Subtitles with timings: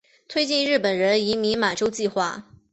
[0.27, 2.43] 推进日本人移民满洲计划。